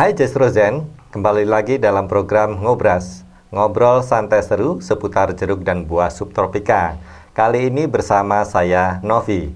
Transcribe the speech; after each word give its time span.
Hai 0.00 0.16
Zen, 0.16 0.88
kembali 1.12 1.44
lagi 1.44 1.76
dalam 1.76 2.08
program 2.08 2.56
Ngobras. 2.64 3.20
Ngobrol 3.52 4.00
santai 4.00 4.40
seru 4.40 4.80
seputar 4.80 5.28
jeruk 5.36 5.60
dan 5.60 5.84
buah 5.84 6.08
subtropika. 6.08 6.96
Kali 7.36 7.68
ini 7.68 7.84
bersama 7.84 8.40
saya 8.48 8.96
Novi. 9.04 9.52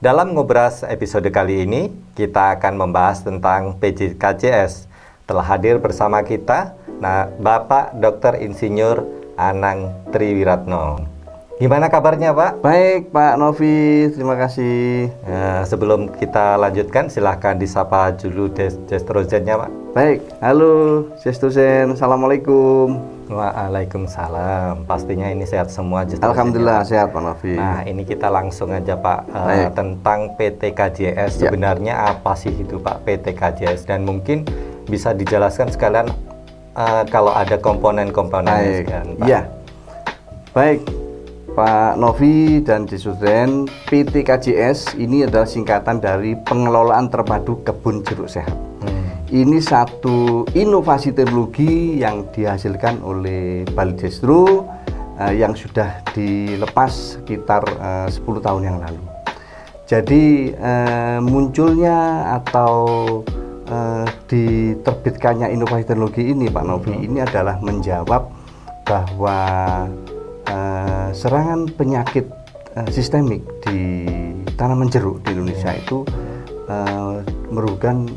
Dalam 0.00 0.32
Ngobras 0.32 0.88
episode 0.88 1.28
kali 1.28 1.68
ini, 1.68 1.92
kita 2.16 2.56
akan 2.56 2.80
membahas 2.80 3.28
tentang 3.28 3.76
PJKJS. 3.76 4.88
Telah 5.28 5.44
hadir 5.52 5.76
bersama 5.76 6.24
kita 6.24 6.72
nah, 7.04 7.28
Bapak 7.36 7.92
Dr. 8.00 8.40
Insinyur 8.40 9.04
Anang 9.36 9.92
Triwiratno. 10.16 11.13
Gimana 11.54 11.86
kabarnya 11.86 12.34
Pak? 12.34 12.66
Baik 12.66 13.14
Pak 13.14 13.38
Novi, 13.38 14.10
terima 14.10 14.34
kasih. 14.34 15.06
Nah, 15.22 15.62
sebelum 15.62 16.10
kita 16.10 16.58
lanjutkan, 16.58 17.06
silahkan 17.06 17.54
disapa 17.54 18.10
dulu 18.10 18.50
Jestrozennya 18.90 19.62
Pak. 19.62 19.70
Baik, 19.94 20.18
halo 20.42 21.06
Jestrozen, 21.22 21.94
Assalamualaikum. 21.94 22.98
Waalaikumsalam. 23.30 24.82
Pastinya 24.82 25.30
ini 25.30 25.46
sehat 25.46 25.70
semua 25.70 26.02
Jestrozen. 26.02 26.26
Alhamdulillah 26.26 26.82
Pak. 26.82 26.90
sehat 26.90 27.14
Pak 27.14 27.22
Novi. 27.22 27.54
Nah 27.54 27.86
ini 27.86 28.02
kita 28.02 28.34
langsung 28.34 28.74
aja 28.74 28.98
Pak 28.98 29.20
uh, 29.30 29.70
tentang 29.70 30.34
PT 30.34 30.74
KJS. 30.74 31.38
Ya. 31.38 31.54
Sebenarnya 31.54 31.94
apa 32.18 32.34
sih 32.34 32.50
itu 32.50 32.82
Pak 32.82 33.06
PT 33.06 33.30
KJS 33.30 33.86
dan 33.86 34.02
mungkin 34.02 34.42
bisa 34.90 35.14
dijelaskan 35.14 35.70
sekalian 35.70 36.10
uh, 36.74 37.06
kalau 37.06 37.30
ada 37.30 37.54
komponen-komponen 37.62 38.82
Pak. 39.22 39.22
Iya. 39.22 39.46
Baik, 40.54 40.86
Pak 41.54 41.94
Novi 42.02 42.58
dan 42.66 42.82
Disuden, 42.82 43.70
PT 43.86 44.26
KJS 44.26 44.98
ini 44.98 45.22
adalah 45.22 45.46
singkatan 45.46 46.02
dari 46.02 46.34
Pengelolaan 46.34 47.06
Terpadu 47.06 47.62
Kebun 47.62 48.02
Jeruk 48.02 48.26
Sehat. 48.26 48.58
Hmm. 48.82 49.06
Ini 49.30 49.62
satu 49.62 50.42
inovasi 50.50 51.14
teknologi 51.14 52.02
yang 52.02 52.26
dihasilkan 52.34 53.06
oleh 53.06 53.62
Bali 53.70 53.94
Destro 53.94 54.66
uh, 55.14 55.30
yang 55.30 55.54
sudah 55.54 56.02
dilepas 56.10 57.22
sekitar 57.22 57.62
eh, 58.10 58.10
uh, 58.10 58.34
10 58.34 58.42
tahun 58.42 58.62
yang 58.66 58.78
lalu. 58.82 59.02
Jadi 59.86 60.50
uh, 60.58 61.22
munculnya 61.22 62.34
atau 62.34 62.82
uh, 63.70 64.02
diterbitkannya 64.26 65.54
inovasi 65.54 65.86
teknologi 65.86 66.34
ini 66.34 66.50
Pak 66.50 66.64
Novi 66.66 66.98
hmm. 66.98 67.06
ini 67.06 67.18
adalah 67.22 67.62
menjawab 67.62 68.26
bahwa 68.82 69.38
uh, 70.48 71.08
serangan 71.14 71.68
penyakit 71.70 72.26
uh, 72.76 72.88
sistemik 72.90 73.44
di 73.64 74.06
tanaman 74.54 74.88
jeruk 74.88 75.22
di 75.24 75.36
Indonesia 75.36 75.74
itu 75.74 76.04
uh, 76.68 77.20
merugikan 77.50 78.08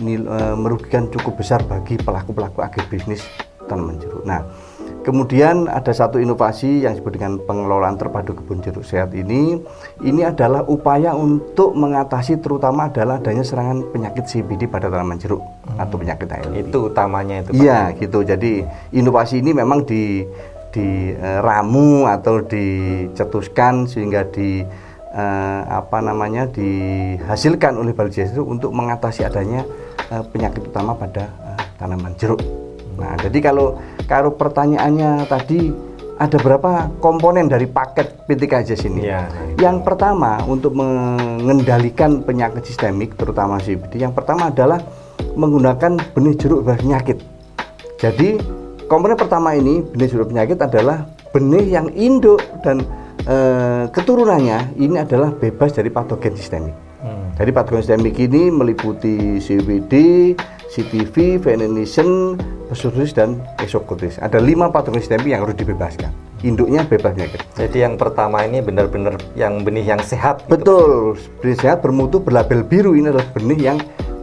nil, 0.00 0.26
uh, 0.28 0.56
merugikan 0.56 1.08
cukup 1.12 1.40
besar 1.40 1.62
bagi 1.64 1.96
pelaku-pelaku 2.00 2.64
agribisnis 2.64 3.24
tanaman 3.66 3.98
jeruk. 3.98 4.22
Nah, 4.22 4.42
Kemudian 5.06 5.70
ada 5.70 5.94
satu 5.94 6.18
inovasi 6.18 6.82
yang 6.82 6.98
disebut 6.98 7.14
dengan 7.14 7.38
pengelolaan 7.46 7.94
terpadu 7.94 8.34
kebun 8.34 8.58
jeruk 8.58 8.82
sehat 8.82 9.14
ini. 9.14 9.54
Ini 10.02 10.34
adalah 10.34 10.66
upaya 10.66 11.14
untuk 11.14 11.78
mengatasi 11.78 12.42
terutama 12.42 12.90
adalah 12.90 13.22
adanya 13.22 13.46
serangan 13.46 13.86
penyakit 13.94 14.26
CBD 14.26 14.66
pada 14.66 14.90
tanaman 14.90 15.14
jeruk 15.14 15.38
hmm. 15.38 15.78
atau 15.78 15.94
penyakit 15.94 16.26
ALD. 16.26 16.58
Itu 16.58 16.90
utamanya 16.90 17.46
itu. 17.46 17.54
Iya, 17.54 17.94
gitu. 17.94 18.26
Jadi 18.26 18.66
inovasi 18.98 19.46
ini 19.46 19.54
memang 19.54 19.86
di 19.86 20.26
diramu 20.76 22.04
uh, 22.04 22.12
atau 22.12 22.44
dicetuskan 22.44 23.88
sehingga 23.88 24.28
di 24.28 24.60
uh, 25.16 25.60
apa 25.72 26.04
namanya 26.04 26.44
dihasilkan 26.52 27.80
oleh 27.80 27.96
Baljes 27.96 28.36
itu 28.36 28.44
untuk 28.44 28.76
mengatasi 28.76 29.24
adanya 29.24 29.64
uh, 30.12 30.20
penyakit 30.28 30.68
utama 30.68 30.92
pada 30.92 31.32
uh, 31.40 31.60
tanaman 31.80 32.12
jeruk. 32.20 32.44
Nah, 33.00 33.16
jadi 33.20 33.38
kalau 33.40 33.80
kalau 34.04 34.36
pertanyaannya 34.36 35.24
tadi 35.28 35.72
ada 36.16 36.40
berapa 36.40 36.88
komponen 36.96 37.44
dari 37.44 37.68
paket 37.68 38.24
PTKJS 38.24 38.88
ini? 38.88 39.04
Ya, 39.04 39.28
ya. 39.28 39.68
Yang 39.68 39.84
pertama 39.84 40.40
untuk 40.48 40.72
mengendalikan 40.72 42.24
penyakit 42.24 42.64
sistemik 42.64 43.20
terutama 43.20 43.60
CBD, 43.60 44.00
yang 44.00 44.16
pertama 44.16 44.48
adalah 44.48 44.80
menggunakan 45.36 46.00
benih 46.16 46.34
jeruk 46.40 46.64
penyakit. 46.64 47.20
Jadi 48.00 48.40
Komponen 48.86 49.18
pertama 49.18 49.50
ini 49.50 49.82
benih 49.82 50.06
sumber 50.06 50.30
penyakit 50.30 50.62
adalah 50.62 51.10
benih 51.34 51.66
yang 51.74 51.90
induk 51.98 52.38
dan 52.62 52.86
e, 53.26 53.36
keturunannya 53.90 54.78
ini 54.78 55.02
adalah 55.02 55.34
bebas 55.34 55.74
dari 55.74 55.90
patogen 55.90 56.38
sistemik. 56.38 56.70
Hmm. 57.02 57.34
Jadi 57.34 57.50
patogen 57.50 57.82
sistemik 57.82 58.14
ini 58.14 58.46
meliputi 58.46 59.42
CWD, 59.42 59.94
CTV, 60.70 61.42
Venenation, 61.42 62.38
Pseudosis 62.70 63.10
dan 63.10 63.42
Esocotis. 63.58 64.22
Ada 64.22 64.38
lima 64.38 64.70
patogen 64.70 65.02
sistemik 65.02 65.34
yang 65.34 65.42
harus 65.42 65.58
dibebaskan. 65.58 66.14
Induknya 66.46 66.86
bebas 66.86 67.10
penyakit. 67.18 67.42
Jadi 67.58 67.82
yang 67.82 67.98
pertama 67.98 68.46
ini 68.46 68.62
benar-benar 68.62 69.18
yang 69.34 69.66
benih 69.66 69.82
yang 69.82 69.98
sehat. 69.98 70.46
Gitu, 70.46 70.62
Betul, 70.62 71.18
gitu. 71.18 71.42
benih 71.42 71.58
sehat 71.58 71.82
bermutu 71.82 72.22
berlabel 72.22 72.62
biru 72.62 72.94
ini 72.94 73.10
adalah 73.10 73.26
benih 73.34 73.74
yang 73.74 73.78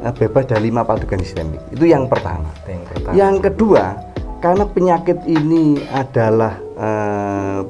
eh, 0.07 0.13
bebas 0.15 0.47
dari 0.47 0.71
lima 0.71 0.87
patogen 0.87 1.19
sistemik. 1.19 1.59
Itu 1.75 1.83
yang 1.83 2.07
pertama. 2.07 2.47
Yang, 2.63 2.81
pertama. 2.95 3.11
yang 3.11 3.35
kedua 3.43 4.12
karena 4.43 4.67
penyakit 4.67 5.23
ini 5.23 5.79
adalah 5.87 6.59
e, 6.75 6.89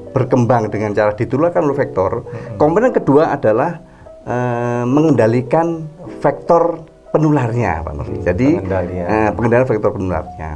berkembang 0.10 0.74
dengan 0.74 0.90
cara 0.98 1.14
ditularkan 1.14 1.70
oleh 1.70 1.78
vektor, 1.78 2.26
hmm. 2.26 2.58
komponen 2.58 2.90
kedua 2.90 3.30
adalah 3.30 3.78
e, 4.26 4.36
mengendalikan 4.90 5.86
vektor 6.18 6.82
penularnya, 7.14 7.86
Pak 7.86 7.94
Novi. 7.94 8.26
Jadi 8.26 8.58
pengendalian. 8.58 9.06
E, 9.06 9.18
pengendalian 9.38 9.70
vektor 9.70 9.92
penularnya. 9.94 10.52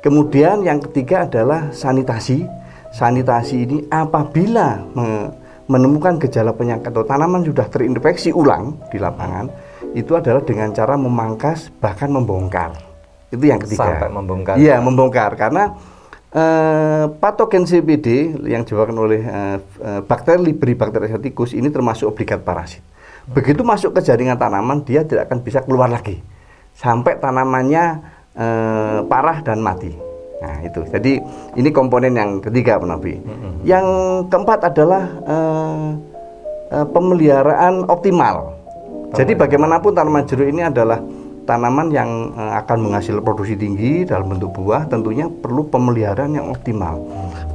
Kemudian 0.00 0.64
yang 0.64 0.80
ketiga 0.80 1.28
adalah 1.28 1.68
sanitasi. 1.68 2.48
Sanitasi 2.88 3.68
ini 3.68 3.84
apabila 3.92 4.80
me, 4.96 5.28
menemukan 5.68 6.16
gejala 6.16 6.56
penyakit 6.56 6.88
atau 6.88 7.04
tanaman 7.04 7.44
sudah 7.44 7.68
terinfeksi 7.68 8.32
ulang 8.32 8.80
di 8.88 8.96
lapangan, 8.96 9.52
itu 9.92 10.16
adalah 10.16 10.40
dengan 10.40 10.72
cara 10.72 10.96
memangkas 10.96 11.68
bahkan 11.76 12.08
membongkar. 12.08 12.87
Itu 13.28 13.44
yang 13.44 13.60
ketiga. 13.60 13.84
Sampai 13.96 14.08
membongkar. 14.08 14.54
Iya, 14.56 14.80
membongkar 14.80 15.30
karena 15.36 15.76
eh, 16.32 17.04
patogen 17.20 17.64
CBD 17.68 18.36
yang 18.48 18.64
disebabkan 18.64 18.96
oleh 18.96 19.20
eh, 19.20 19.58
eh, 19.60 20.00
bakteri 20.04 20.52
libri 20.52 20.72
bakteri 20.76 21.08
exoticus 21.12 21.52
ini 21.52 21.68
termasuk 21.68 22.12
obligat 22.12 22.40
parasit. 22.40 22.84
Begitu 23.28 23.60
masuk 23.60 23.92
ke 23.92 24.00
jaringan 24.00 24.40
tanaman 24.40 24.80
dia 24.88 25.04
tidak 25.04 25.28
akan 25.28 25.44
bisa 25.44 25.60
keluar 25.60 25.92
lagi 25.92 26.20
sampai 26.72 27.20
tanamannya 27.20 27.84
eh, 28.38 28.98
parah 29.04 29.38
dan 29.44 29.60
mati. 29.60 29.92
Nah 30.38 30.62
itu. 30.62 30.80
Jadi 30.86 31.18
ini 31.58 31.68
komponen 31.74 32.14
yang 32.14 32.38
ketiga 32.38 32.78
Pak 32.78 32.88
Nabi. 32.88 33.18
Mm-hmm. 33.18 33.52
Yang 33.66 33.86
keempat 34.30 34.60
adalah 34.70 35.02
eh, 35.26 35.86
eh, 36.78 36.86
pemeliharaan 36.88 37.84
optimal. 37.90 38.54
Jadi 39.08 39.32
bagaimanapun 39.34 39.96
tanaman 39.96 40.28
jeruk 40.28 40.52
ini 40.52 40.60
adalah 40.68 41.00
tanaman 41.48 41.88
yang 41.88 42.36
uh, 42.36 42.60
akan 42.60 42.84
menghasilkan 42.84 43.24
produksi 43.24 43.56
tinggi 43.56 44.04
dalam 44.04 44.28
bentuk 44.28 44.52
buah 44.52 44.84
tentunya 44.84 45.24
perlu 45.32 45.64
pemeliharaan 45.72 46.36
yang 46.36 46.52
optimal. 46.52 47.00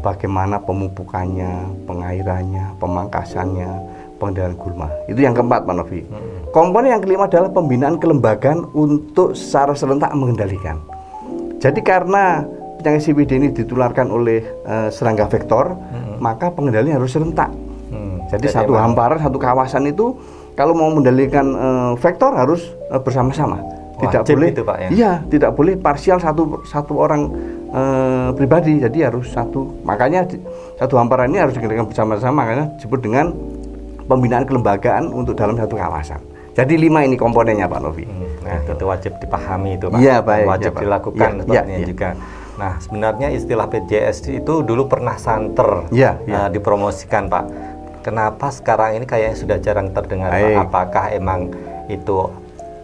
Bagaimana 0.01 0.57
pemupukannya, 0.65 1.85
pengairannya, 1.85 2.73
pemangkasannya, 2.81 3.69
pengendalian 4.17 4.57
gulma. 4.57 4.89
Itu 5.05 5.21
yang 5.21 5.37
keempat, 5.37 5.69
Pak 5.69 5.75
Novi. 5.77 6.01
Hmm. 6.09 6.49
Komponen 6.49 6.97
yang 6.97 7.05
kelima 7.05 7.29
adalah 7.29 7.53
pembinaan 7.53 8.01
kelembagaan 8.01 8.65
untuk 8.73 9.37
secara 9.37 9.77
serentak 9.77 10.09
mengendalikan. 10.17 10.81
Jadi 11.61 11.79
karena 11.85 12.43
penyakit 12.81 13.13
CBD 13.13 13.31
ini 13.39 13.47
ditularkan 13.53 14.09
oleh 14.09 14.43
uh, 14.65 14.89
serangga 14.89 15.29
vektor, 15.29 15.77
hmm. 15.77 16.17
maka 16.17 16.49
pengendalian 16.49 16.97
harus 16.97 17.13
serentak. 17.13 17.53
Hmm. 17.93 18.25
Jadi, 18.27 18.49
Jadi 18.49 18.57
satu 18.57 18.73
hamparan, 18.73 19.21
satu 19.21 19.37
kawasan 19.37 19.87
itu 19.87 20.17
kalau 20.57 20.73
mau 20.73 20.89
mengendalikan 20.91 21.45
uh, 21.53 21.91
vektor 21.95 22.33
harus 22.35 22.73
uh, 22.91 22.99
bersama-sama 22.99 23.82
tidak 24.01 24.25
Wajib 24.25 24.35
boleh 24.41 24.49
itu, 24.49 24.61
Pak, 24.65 24.77
ya? 24.81 24.89
iya 24.89 25.11
tidak 25.29 25.51
boleh 25.53 25.73
parsial 25.77 26.17
satu 26.17 26.65
satu 26.65 26.93
orang 26.97 27.29
e, 27.69 27.81
pribadi. 28.33 28.81
Jadi 28.81 29.05
harus 29.05 29.29
satu. 29.29 29.69
Makanya 29.85 30.25
di, 30.25 30.41
satu 30.81 30.97
hamparan 30.97 31.29
ini 31.29 31.37
harus 31.37 31.53
dikerjakan 31.53 31.85
bersama-sama. 31.85 32.41
Makanya 32.41 32.65
disebut 32.81 32.99
dengan 33.05 33.29
pembinaan 34.09 34.49
kelembagaan 34.49 35.13
untuk 35.13 35.37
dalam 35.37 35.53
satu 35.53 35.77
kawasan. 35.77 36.19
Jadi 36.53 36.73
lima 36.77 37.01
ini 37.05 37.17
komponennya 37.17 37.65
Pak 37.65 37.79
Novi. 37.81 38.05
Hmm, 38.05 38.29
nah 38.45 38.61
itu 38.61 38.85
wajib 38.85 39.13
dipahami 39.17 39.77
itu 39.77 39.85
Pak. 39.89 39.97
Iya 40.01 40.15
baik 40.21 40.45
wajib 40.45 40.71
ya, 40.73 40.79
dilakukan 40.85 41.31
ya, 41.49 41.61
ya, 41.65 41.77
ya. 41.81 41.85
juga. 41.85 42.09
Nah 42.57 42.73
sebenarnya 42.77 43.27
istilah 43.33 43.65
PJS 43.65 44.29
itu 44.29 44.53
dulu 44.61 44.85
pernah 44.85 45.17
santer 45.17 45.89
ya, 45.89 46.17
ya. 46.29 46.45
Uh, 46.45 46.49
dipromosikan 46.53 47.25
Pak. 47.25 47.45
Kenapa 48.05 48.53
sekarang 48.53 49.01
ini 49.01 49.05
kayaknya 49.09 49.37
sudah 49.37 49.57
jarang 49.57 49.89
terdengar 49.93 50.29
Pak? 50.29 50.69
apakah 50.69 51.05
emang 51.09 51.49
itu 51.89 52.29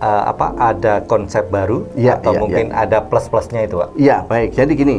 uh, 0.02 0.24
apa 0.32 0.56
ada 0.58 1.04
konsep 1.06 1.48
baru 1.52 1.86
ya, 1.96 2.18
atau 2.18 2.36
ya, 2.36 2.40
mungkin 2.40 2.66
ya. 2.72 2.88
ada 2.88 2.98
plus-plusnya 3.06 3.68
itu 3.68 3.80
pak? 3.80 3.90
Iya 3.96 4.18
baik. 4.26 4.50
Jadi 4.56 4.72
gini, 4.76 4.98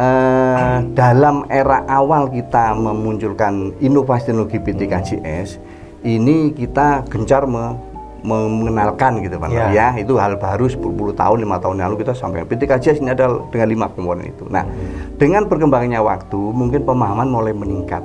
uh, 0.00 0.82
dalam 0.96 1.44
era 1.52 1.84
awal 1.86 2.32
kita 2.32 2.74
memunculkan 2.74 3.76
inovasi 3.78 4.32
teknologi 4.32 4.58
PTKJS, 4.60 5.48
hmm. 5.60 6.04
ini 6.04 6.36
kita 6.52 7.06
gencar 7.08 7.44
me 7.44 7.94
mengenalkan 8.24 9.20
gitu 9.20 9.36
Pak 9.36 9.52
Ya. 9.52 9.68
ya 9.68 9.88
itu 10.00 10.16
hal 10.16 10.40
baru 10.40 10.64
10, 10.64 10.80
10 10.80 11.12
tahun 11.12 11.36
lima 11.44 11.60
tahun 11.60 11.76
yang 11.76 11.92
lalu 11.92 12.08
kita 12.08 12.16
sampai 12.16 12.48
PTKJS 12.48 13.04
ini 13.04 13.12
ada 13.12 13.28
dengan 13.52 13.68
lima 13.68 13.86
komponen 13.92 14.32
itu 14.32 14.48
nah 14.48 14.64
dengan 15.20 15.44
berkembangnya 15.44 16.00
waktu 16.00 16.40
mungkin 16.40 16.88
pemahaman 16.88 17.28
mulai 17.28 17.52
meningkat 17.52 18.00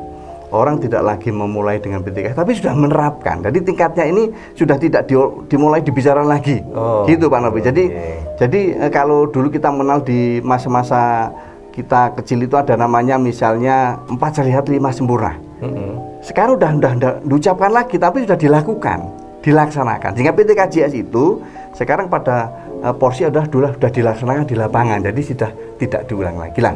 orang 0.49 0.81
tidak 0.81 1.01
lagi 1.05 1.29
memulai 1.29 1.77
dengan 1.77 2.01
PTKJS 2.01 2.37
tapi 2.37 2.57
sudah 2.57 2.73
menerapkan. 2.73 3.41
Jadi 3.45 3.61
tingkatnya 3.61 4.05
ini 4.09 4.33
sudah 4.57 4.77
tidak 4.81 5.05
di- 5.05 5.33
dimulai 5.49 5.81
dibicarakan 5.85 6.29
lagi. 6.29 6.61
Oh, 6.73 7.05
gitu 7.05 7.29
Pak 7.29 7.39
Novi. 7.41 7.61
Jadi 7.61 7.83
oke. 7.89 8.37
jadi 8.41 8.61
eh, 8.87 8.91
kalau 8.91 9.29
dulu 9.29 9.53
kita 9.53 9.69
mengenal 9.69 10.01
di 10.01 10.41
masa-masa 10.41 11.29
kita 11.69 12.17
kecil 12.17 12.43
itu 12.43 12.57
ada 12.57 12.73
namanya 12.75 13.15
misalnya 13.21 14.01
empat 14.09 14.41
sehat 14.41 14.67
lima 14.67 14.89
sempurna. 14.89 15.37
Mm-mm. 15.59 16.23
sekarang 16.23 16.55
udah 16.55 16.71
udah 16.71 16.91
udah 16.95 17.11
diucapkan 17.27 17.67
lagi 17.75 17.99
tapi 17.99 18.23
sudah 18.23 18.39
dilakukan 18.39 18.99
dilaksanakan. 19.43 20.15
Sehingga 20.15 20.31
PTKJS 20.31 20.95
itu 20.95 21.43
sekarang 21.75 22.07
pada 22.07 22.47
eh, 22.83 22.95
porsi 22.95 23.27
sudah 23.27 23.45
sudah 23.47 23.71
sudah 23.75 23.91
dilaksanakan 23.91 24.45
di 24.47 24.55
lapangan 24.57 24.99
jadi 25.03 25.21
sudah 25.21 25.51
tidak 25.79 26.01
diulang 26.09 26.35
lagi 26.39 26.59
lah 26.59 26.73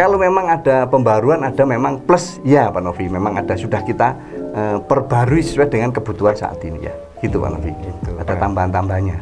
kalau 0.00 0.16
memang 0.16 0.48
ada 0.48 0.88
pembaruan 0.88 1.44
ada 1.44 1.60
memang 1.68 2.00
plus. 2.00 2.40
Ya 2.40 2.72
Pak 2.72 2.80
Novi 2.80 3.04
memang 3.12 3.36
ada. 3.36 3.52
Sudah 3.52 3.84
kita 3.84 4.16
eh, 4.56 4.80
perbarui 4.80 5.44
sesuai 5.44 5.68
dengan 5.68 5.92
kebutuhan 5.92 6.32
saat 6.32 6.56
ini 6.64 6.88
ya. 6.88 6.94
Gitu 7.20 7.36
Pak 7.36 7.50
Novi. 7.52 7.68
Gitu, 7.68 8.16
ada 8.16 8.32
Pak. 8.32 8.40
tambahan-tambahannya. 8.40 9.18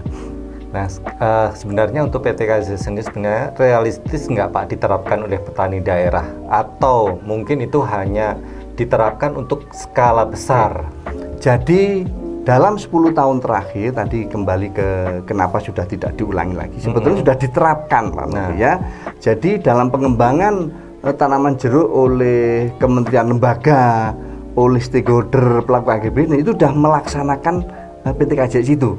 Nah, 0.70 0.86
eh, 1.02 1.48
sebenarnya 1.58 2.06
untuk 2.06 2.22
PTKJ 2.22 2.78
sendiri 2.78 3.02
sebenarnya 3.10 3.58
realistis 3.58 4.30
nggak 4.30 4.54
Pak 4.54 4.64
diterapkan 4.70 5.26
oleh 5.26 5.42
petani 5.42 5.82
daerah? 5.82 6.30
Atau 6.46 7.18
mungkin 7.26 7.58
itu 7.58 7.82
hanya 7.82 8.38
diterapkan 8.78 9.34
untuk 9.34 9.66
skala 9.74 10.30
besar? 10.30 10.94
Jadi 11.42 12.06
dalam 12.48 12.80
10 12.80 13.12
tahun 13.12 13.44
terakhir 13.44 13.92
tadi 13.92 14.24
kembali 14.24 14.68
ke 14.72 14.88
kenapa 15.28 15.60
sudah 15.60 15.84
tidak 15.84 16.16
diulangi 16.16 16.56
lagi. 16.56 16.80
Sebetulnya 16.80 17.20
sudah 17.20 17.36
diterapkan 17.36 18.08
Pak 18.08 18.26
Nah. 18.32 18.56
Ya. 18.56 18.80
Jadi 19.20 19.60
dalam 19.60 19.92
pengembangan 19.92 20.72
eh, 21.04 21.12
tanaman 21.12 21.60
jeruk 21.60 21.84
oleh 21.84 22.72
kementerian 22.80 23.28
lembaga, 23.28 24.16
oleh 24.56 24.80
stakeholder 24.80 25.60
pelaku 25.68 25.92
AGB 25.92 26.16
ini 26.24 26.36
itu 26.40 26.56
sudah 26.56 26.72
melaksanakan 26.72 27.68
eh, 28.08 28.14
PTKJS 28.16 28.68
itu. 28.72 28.96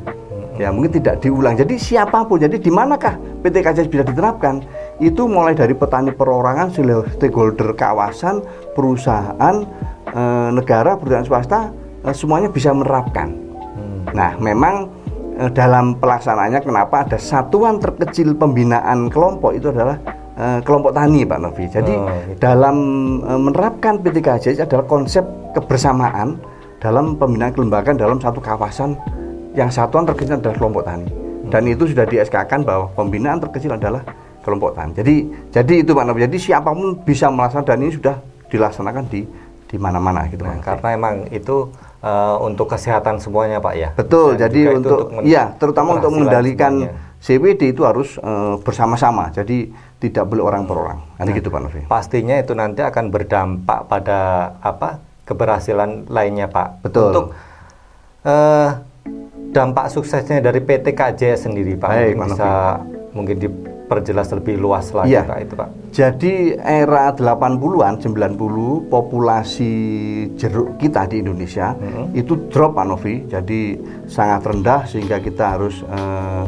Ya 0.61 0.69
mungkin 0.69 1.01
tidak 1.01 1.23
diulang. 1.25 1.57
Jadi 1.57 1.79
siapa 1.79 2.21
pun, 2.29 2.37
jadi 2.37 2.59
di 2.59 2.69
manakah 2.69 3.17
PTKJS 3.41 3.89
bisa 3.89 4.03
diterapkan? 4.05 4.61
Itu 5.01 5.25
mulai 5.25 5.57
dari 5.57 5.73
petani 5.73 6.13
perorangan, 6.13 6.69
stakeholder 7.17 7.73
kawasan, 7.73 8.45
perusahaan, 8.77 9.55
eh, 10.13 10.49
negara, 10.53 10.99
perusahaan 10.99 11.25
swasta, 11.25 11.73
eh, 12.03 12.15
semuanya 12.15 12.49
bisa 12.49 12.71
menerapkan. 12.71 13.31
Nah, 14.09 14.33
memang 14.41 14.89
eh, 15.37 15.49
dalam 15.51 15.95
pelaksanaannya 15.97 16.61
kenapa 16.61 17.05
ada 17.05 17.17
satuan 17.17 17.77
terkecil 17.77 18.33
pembinaan 18.33 19.07
kelompok 19.07 19.53
itu 19.53 19.69
adalah 19.69 19.97
eh, 20.35 20.59
kelompok 20.65 20.91
tani, 20.95 21.21
Pak 21.23 21.39
Novi. 21.39 21.65
Jadi 21.67 21.93
Oh, 21.93 22.07
gitu. 22.07 22.39
dalam 22.41 22.77
eh, 23.23 23.39
menerapkan 23.39 23.99
PTKJS 24.01 24.65
adalah 24.65 24.85
konsep 24.87 25.23
kebersamaan 25.53 26.39
dalam 26.79 27.19
pembinaan 27.19 27.51
kelembagaan 27.51 27.99
dalam 27.99 28.17
satu 28.17 28.39
kawasan 28.39 28.95
yang 29.53 29.67
satuan 29.67 30.07
terkecil 30.07 30.39
adalah 30.39 30.55
kelompok 30.55 30.83
tani. 30.87 31.09
Dan 31.49 31.65
itu 31.65 31.89
sudah 31.89 32.05
di 32.05 32.21
SK-kan 32.21 32.61
bahwa 32.61 32.87
pembinaan 32.93 33.41
terkecil 33.41 33.73
adalah 33.73 34.05
kelompok 34.45 34.77
tani. 34.77 34.93
Jadi 34.95 35.15
jadi 35.49 35.73
itu 35.83 35.91
Pak 35.91 36.03
Novi. 36.05 36.23
Jadi 36.23 36.37
siapa 36.39 36.69
pun 36.71 36.95
bisa 37.01 37.27
melaksanakan 37.27 37.65
dan 37.67 37.77
ini 37.83 37.91
sudah 37.91 38.15
dilaksanakan 38.49 39.03
di 39.09 39.25
di 39.69 39.77
mana-mana 39.77 40.25
gitu 40.33 40.41
Nah, 40.41 40.57
Pak 40.57 40.65
karena 40.65 40.87
emang 40.97 41.15
itu 41.29 41.69
eh, 42.01 42.35
untuk 42.41 42.65
kesehatan 42.73 43.21
semuanya 43.21 43.61
Pak 43.61 43.73
ya. 43.77 43.89
Betul, 43.93 44.33
Dan 44.35 44.49
jadi 44.49 44.61
untuk, 44.81 45.13
men- 45.13 45.25
iya, 45.29 45.53
terutama 45.61 46.01
untuk 46.01 46.09
mengendalikan 46.17 46.89
semuanya. 46.89 47.07
CWD 47.21 47.61
itu 47.77 47.85
harus 47.85 48.17
eh, 48.17 48.55
bersama-sama. 48.65 49.29
Jadi 49.29 49.69
tidak 50.01 50.25
boleh 50.25 50.43
orang 50.43 50.65
per 50.65 50.75
orang. 50.75 50.99
Nah. 51.05 51.15
Nanti 51.21 51.31
gitu 51.37 51.53
Pak 51.53 51.61
Novi. 51.61 51.81
Pastinya 51.85 52.35
itu 52.41 52.57
nanti 52.57 52.81
akan 52.81 53.05
berdampak 53.13 53.85
pada 53.85 54.19
apa 54.63 55.03
keberhasilan 55.29 56.09
lainnya 56.09 56.49
Pak. 56.49 56.81
Betul. 56.81 57.13
Untuk 57.13 57.25
eh, 58.25 58.69
dampak 59.53 59.85
suksesnya 59.93 60.41
dari 60.41 60.61
PT 60.65 60.97
KJS 60.97 61.49
sendiri 61.49 61.77
Pak, 61.77 61.89
Baik, 61.89 62.01
mungkin 62.01 62.17
Pak 62.17 62.27
bisa 62.33 62.49
mungkin 63.13 63.37
diperjelas 63.89 64.29
lebih 64.37 64.61
luas 64.61 64.93
lagi 64.93 65.17
Iya. 65.17 65.25
Pak 65.25 65.39
itu 65.41 65.53
Pak. 65.57 65.69
Jadi 65.89 66.33
era 66.53 67.09
80-an, 67.09 67.97
90 67.97 68.85
populasi 68.85 69.73
jeruk 70.37 70.77
kita 70.77 71.09
di 71.09 71.25
Indonesia 71.25 71.73
itu 72.13 72.37
drop 72.53 72.77
Pak 72.77 72.85
Novi. 72.85 73.25
Jadi 73.25 73.73
sangat 74.05 74.45
rendah 74.45 74.85
sehingga 74.85 75.17
kita 75.17 75.57
harus 75.57 75.81
eh, 75.81 76.45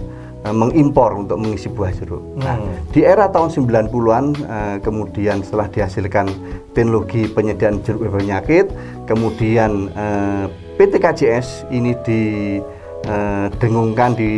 mengimpor 0.54 1.18
untuk 1.18 1.42
mengisi 1.42 1.66
buah 1.70 1.90
jeruk. 1.98 2.22
Nah, 2.38 2.62
di 2.94 3.02
era 3.02 3.26
tahun 3.34 3.50
90-an 3.50 4.26
eh, 4.38 4.78
kemudian 4.86 5.42
setelah 5.42 5.66
dihasilkan 5.74 6.30
teknologi 6.78 7.26
penyediaan 7.26 7.82
jeruk 7.82 8.06
penyakit, 8.06 8.70
kemudian 9.10 9.90
eh, 9.98 10.46
PT 10.78 11.02
KJS 11.02 11.74
ini 11.74 11.98
di 12.06 12.22
dengungkan 13.58 14.14
di 14.14 14.32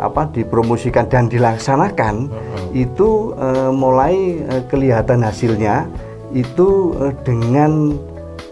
apa 0.00 0.26
dipromosikan 0.32 1.06
dan 1.06 1.28
dilaksanakan 1.28 2.32
itu 2.72 3.36
eh, 3.36 3.70
mulai 3.70 4.40
eh, 4.40 4.62
kelihatan 4.66 5.20
hasilnya 5.20 5.84
itu 6.32 6.96
eh, 7.02 7.14
dengan 7.26 7.92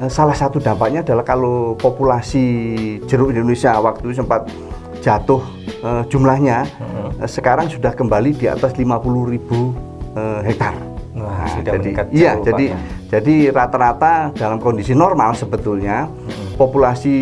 eh, 0.03 0.11
salah 0.13 0.37
satu 0.37 0.61
dampaknya 0.61 1.01
adalah 1.01 1.25
kalau 1.25 1.73
populasi 1.79 2.47
jeruk 3.09 3.33
Indonesia 3.33 3.81
waktu 3.81 4.13
sempat 4.13 4.51
jatuh 5.01 5.41
eh, 5.81 6.03
jumlahnya 6.13 6.69
eh, 7.23 7.31
sekarang 7.31 7.73
sudah 7.73 7.97
kembali 7.97 8.37
di 8.37 8.47
atas 8.51 8.77
50.000 8.77 9.33
ribu 9.33 9.73
eh, 10.19 10.41
hektar. 10.53 10.88
Wah, 11.29 11.45
sudah 11.53 11.73
jadi 11.77 11.89
iya 12.11 12.33
jadi 12.41 12.65
ya. 12.73 12.79
jadi 13.13 13.35
rata-rata 13.53 14.33
dalam 14.33 14.57
kondisi 14.57 14.97
normal 14.97 15.37
sebetulnya 15.37 16.09
populasi 16.57 17.17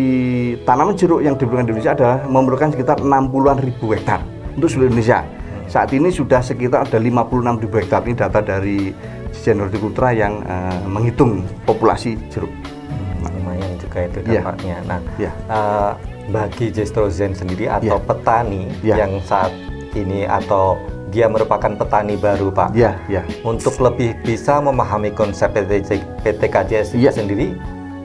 tanaman 0.63 0.95
jeruk 0.95 1.21
yang 1.21 1.35
diperlukan 1.35 1.67
di 1.67 1.71
Indonesia 1.71 1.93
adalah 1.93 2.17
memerlukan 2.25 2.73
sekitar 2.73 2.97
60-an 2.99 3.57
ribu 3.59 3.91
hektar 3.91 4.23
untuk 4.55 4.67
seluruh 4.67 4.89
Indonesia. 4.89 5.21
Saat 5.67 5.91
ini 5.91 6.07
sudah 6.09 6.39
sekitar 6.39 6.87
ada 6.87 6.97
56 6.97 7.59
ribu 7.59 7.75
hektar 7.77 8.01
ini 8.01 8.15
data 8.15 8.39
dari 8.39 8.95
Dijen 9.29 9.61
Hortikultura 9.61 10.09
yang 10.11 10.41
eh, 10.41 10.79
menghitung 10.83 11.43
populasi 11.63 12.17
jeruk. 12.27 12.49
Hmm, 12.89 13.29
lumayan 13.37 13.75
juga 13.77 14.03
itu 14.03 14.17
Iya. 14.25 14.41
dampaknya. 14.41 14.77
Nah, 14.83 14.99
Iya. 15.15 15.31
eh, 15.47 15.91
bagi 16.27 16.67
Jestrozen 16.67 17.31
sendiri 17.31 17.69
atau 17.69 17.95
Iya. 17.95 18.03
petani 18.03 18.61
Iya. 18.81 18.95
yang 19.05 19.11
saat 19.21 19.51
ini 19.93 20.25
atau 20.25 20.75
dia 21.07 21.25
merupakan 21.25 21.71
petani 21.71 22.19
baru 22.19 22.51
Pak, 22.51 22.75
Ya, 22.75 22.99
ya. 23.07 23.23
untuk 23.41 23.79
lebih 23.79 24.15
bisa 24.21 24.59
memahami 24.59 25.11
konsep 25.11 25.55
PT, 25.55 25.97
PT 26.21 26.41
KJS 26.45 26.87
itu 26.93 27.07
Iya. 27.07 27.11
sendiri, 27.15 27.55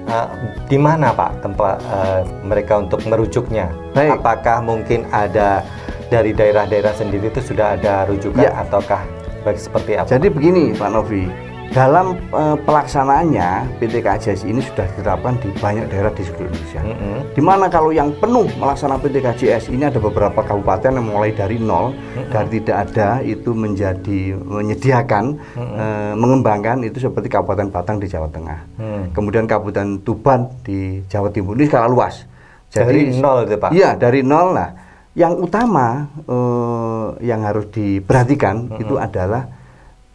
eh, 0.07 0.27
di 0.67 0.79
mana 0.79 1.11
Pak 1.11 1.43
tempat 1.43 1.83
eh, 1.83 2.21
mereka 2.43 2.79
untuk 2.79 3.03
merujuknya? 3.05 3.71
Baik. 3.93 4.23
Apakah 4.23 4.63
mungkin 4.63 5.05
ada 5.11 5.67
dari 6.09 6.31
daerah-daerah 6.31 6.93
sendiri 6.93 7.27
itu 7.27 7.41
sudah 7.43 7.75
ada 7.75 8.07
rujukan 8.07 8.45
Iya. 8.45 8.63
ataukah 8.63 9.03
baik 9.43 9.59
seperti 9.59 9.99
apa? 9.99 10.07
Jadi 10.07 10.29
begini 10.31 10.71
Pak 10.71 10.91
Novi, 10.93 11.27
dalam 11.73 12.13
eh, 12.15 12.57
pelaksanaannya 12.69 13.81
PT 13.81 14.05
KJS 14.05 14.45
ini 14.45 14.61
sudah 14.61 14.85
diterapkan 14.93 15.41
di 15.41 15.49
banyak 15.57 15.89
daerah 15.89 16.13
di 16.13 16.21
seluruh 16.21 16.53
Indonesia. 16.53 16.81
Mm-mm. 16.85 17.17
Di 17.33 17.43
mana 17.43 17.67
kalau 17.73 17.91
yang 17.91 18.13
penuh 18.21 18.45
melaksanakan 18.61 19.01
PT 19.01 19.17
KJS 19.25 19.65
ini 19.73 19.89
ada 19.89 19.97
beberapa 19.97 20.45
kabupaten 20.45 21.01
yang 21.01 21.07
mulai 21.09 21.33
dari 21.33 21.57
nol 21.57 21.97
dari 22.29 22.61
tidak 22.61 22.77
ada 22.93 23.25
itu 23.25 23.57
menjadi 23.57 24.37
menyediakan 24.37 25.25
eh, 25.57 26.13
mengembangkan 26.13 26.85
itu 26.85 27.01
seperti 27.01 27.33
Kabupaten 27.33 27.73
Batang 27.73 27.97
di 27.99 28.07
Jawa 28.07 28.29
Tengah, 28.29 28.61
Hmm. 28.77 29.09
kemudian 29.17 29.49
Kabupaten 29.49 30.05
Tuban 30.05 30.53
di 30.61 31.01
Jawa 31.09 31.33
Timur 31.33 31.57
ini 31.57 31.67
skala 31.67 31.89
luas. 31.89 32.29
Dari 32.69 33.13
nol 33.17 33.45
itu, 33.45 33.57
Pak? 33.57 33.71
Iya 33.73 33.97
dari 33.97 34.21
nol. 34.21 34.57
Nah 34.57 34.71
yang 35.13 35.41
utama 35.41 36.09
eh, 36.25 37.07
yang 37.25 37.45
harus 37.45 37.69
diperhatikan 37.73 38.77
itu 38.77 38.97
adalah 38.97 39.45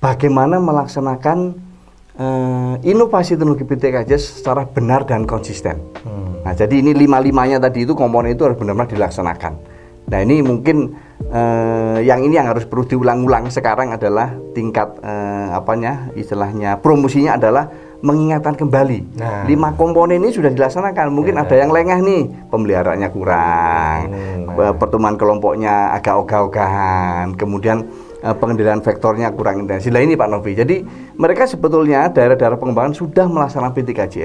bagaimana 0.08 0.56
melaksanakan 0.64 1.38
eh, 2.16 2.74
inovasi 2.88 3.36
teknologi 3.36 3.68
PTKJS 3.68 4.40
secara 4.40 4.64
benar 4.64 5.04
dan 5.04 5.28
konsisten. 5.28 5.84
Hmm. 6.08 6.48
Nah, 6.48 6.56
jadi 6.56 6.80
ini 6.80 6.96
lima-limanya 6.96 7.60
tadi 7.60 7.84
itu 7.84 7.92
komponen 7.92 8.32
itu 8.32 8.48
harus 8.48 8.56
benar-benar 8.56 8.88
dilaksanakan. 8.88 9.54
Nah, 10.08 10.20
ini 10.24 10.40
mungkin 10.40 10.96
eh, 11.28 12.00
yang 12.08 12.24
ini 12.24 12.40
yang 12.40 12.48
harus 12.48 12.64
perlu 12.64 12.88
diulang-ulang 12.88 13.52
sekarang 13.52 13.92
adalah 13.92 14.32
tingkat 14.56 14.96
eh, 15.04 15.48
apanya 15.52 16.08
istilahnya 16.16 16.80
promosinya 16.80 17.36
adalah 17.36 17.68
mengingatkan 18.00 18.56
kembali. 18.56 19.20
Nah. 19.20 19.44
Lima 19.44 19.76
komponen 19.76 20.24
ini 20.24 20.32
sudah 20.32 20.54
dilaksanakan. 20.54 21.12
Mungkin 21.12 21.36
ada 21.36 21.56
yang 21.58 21.74
lengah 21.74 22.00
nih, 22.00 22.24
pemeliharaannya 22.48 23.10
kurang, 23.12 24.00
Hmm, 24.08 24.56
eh, 24.56 24.74
pertemuan 24.80 25.20
kelompoknya 25.20 25.92
agak 25.92 26.16
ogah-ogahan, 26.24 27.36
kemudian 27.36 27.84
eh, 28.24 28.36
pengendalian 28.36 28.81
vektornya 28.81 29.33
kurang 29.33 29.65
intensif. 29.65 29.93
Nah 29.93 30.01
ini 30.01 30.17
Pak 30.17 30.29
Novi. 30.29 30.57
Jadi 30.57 30.81
mereka 31.17 31.45
sebetulnya 31.45 32.09
daerah-daerah 32.09 32.57
pengembangan 32.57 32.93
sudah 32.95 33.25
melaksanakan 33.29 33.74
PTKJ, 33.75 34.15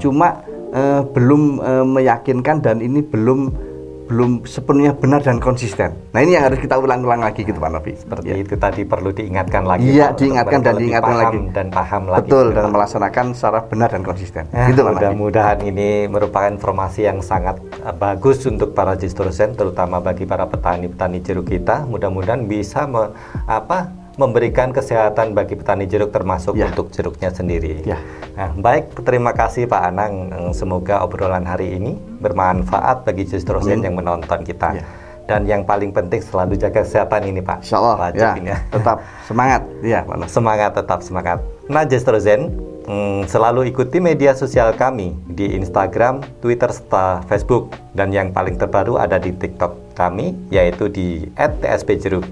cuma 0.00 0.44
eh, 0.72 1.02
belum 1.04 1.42
eh, 1.60 1.86
meyakinkan 1.86 2.64
dan 2.64 2.80
ini 2.80 3.00
belum 3.04 3.73
belum 4.04 4.44
sepenuhnya 4.44 4.92
benar 4.92 5.24
dan 5.24 5.40
konsisten. 5.40 5.96
Nah 6.12 6.20
ini 6.20 6.36
yang 6.36 6.44
harus 6.46 6.60
kita 6.60 6.76
ulang-ulang 6.76 7.24
lagi 7.24 7.40
gitu 7.40 7.56
Pak 7.56 7.70
Novi. 7.72 7.92
Seperti 7.96 8.26
Ya. 8.28 8.36
itu 8.36 8.54
tadi 8.54 8.84
perlu 8.84 9.10
diingatkan 9.10 9.64
lagi. 9.64 9.88
Iya, 9.88 10.12
Pak, 10.12 10.18
diingatkan 10.20 10.60
dan 10.60 10.74
diingatkan 10.76 11.08
paham 11.08 11.24
lagi. 11.24 11.38
dan 11.50 11.66
paham 11.68 12.02
lagi. 12.06 12.20
Betul 12.28 12.44
gitu, 12.44 12.54
dan 12.54 12.64
Pak. 12.64 12.72
melaksanakan 12.72 13.26
secara 13.32 13.58
benar 13.64 13.88
dan 13.88 14.02
konsisten. 14.04 14.44
Ya, 14.52 14.64
gitu 14.68 14.80
mudah-mudahan 14.84 15.58
ini 15.62 15.88
merupakan 16.06 16.52
informasi 16.52 17.00
yang 17.04 17.18
sangat 17.18 17.56
uh, 17.80 17.90
bagus 17.90 18.44
untuk 18.44 18.70
para 18.70 18.92
distrosen, 18.92 19.56
terutama 19.56 19.98
bagi 19.98 20.22
para 20.22 20.44
petani-petani 20.44 21.18
jeruk 21.18 21.48
kita. 21.48 21.82
Mudah-mudahan 21.84 22.44
bisa 22.44 22.84
me- 22.84 23.10
apa 23.44 23.88
memberikan 24.14 24.70
kesehatan 24.70 25.34
bagi 25.34 25.58
petani 25.58 25.90
jeruk 25.90 26.14
termasuk 26.14 26.54
Ya. 26.54 26.70
untuk 26.70 26.94
jeruknya 26.94 27.34
sendiri. 27.34 27.82
Ya. 27.82 27.98
Nah, 28.38 28.54
baik, 28.54 28.94
terima 29.02 29.34
kasih 29.34 29.66
Pak 29.66 29.82
Anang. 29.84 30.12
Eh, 30.30 30.52
Semoga 30.54 31.02
obrolan 31.02 31.42
hari 31.42 31.74
ini 31.74 31.98
bermanfaat 32.22 33.02
bagi 33.02 33.26
distrosen 33.26 33.82
Amin. 33.82 33.86
yang 33.90 33.94
menonton 33.98 34.46
kita. 34.46 34.78
Ya. 34.78 34.84
Dan 35.24 35.48
yang 35.48 35.64
paling 35.64 35.88
penting 35.88 36.20
selalu 36.20 36.60
jaga 36.60 36.84
kesehatan 36.84 37.24
ini 37.24 37.40
Pak. 37.40 37.64
Insya 37.64 37.80
Allah 37.80 37.96
Wajib 37.96 38.20
ya, 38.20 38.32
ini 38.36 38.50
ya. 38.52 38.58
tetap 38.68 38.96
semangat 39.24 39.62
ya 39.80 40.00
Pak. 40.04 40.16
Semangat 40.36 40.70
tetap 40.76 41.00
semangat. 41.00 41.38
Nah, 41.64 41.82
Jestrozen, 41.88 42.52
hmm, 42.84 43.24
selalu 43.24 43.72
ikuti 43.72 44.04
media 44.04 44.36
sosial 44.36 44.76
kami 44.76 45.16
di 45.26 45.56
Instagram, 45.56 46.20
Twitter, 46.44 46.68
serta 46.68 47.24
Facebook. 47.24 47.72
Dan 47.96 48.12
yang 48.12 48.36
paling 48.36 48.60
terbaru 48.60 49.00
ada 49.00 49.16
di 49.16 49.32
TikTok 49.32 49.96
kami, 49.96 50.36
yaitu 50.52 50.92
di 50.92 51.24
@tsbjeruk. 51.34 52.28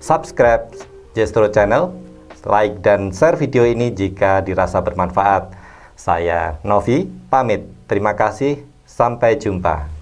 Subscribe 0.00 0.66
Jestro 1.12 1.52
Channel, 1.52 1.92
like 2.48 2.80
dan 2.80 3.12
share 3.12 3.36
video 3.36 3.68
ini 3.68 3.92
jika 3.92 4.40
dirasa 4.40 4.80
bermanfaat. 4.80 5.52
Saya 5.92 6.56
Novi, 6.64 7.04
pamit. 7.28 7.68
Terima 7.84 8.16
kasih, 8.16 8.64
sampai 8.88 9.36
jumpa. 9.36 10.01